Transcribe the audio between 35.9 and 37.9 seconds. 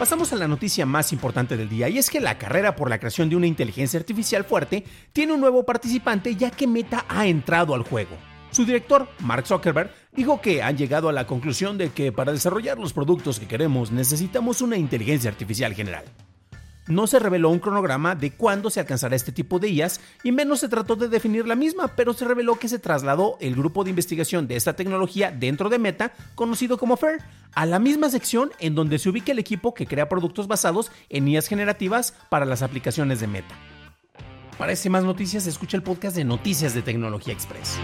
de Noticias de Tecnología Express.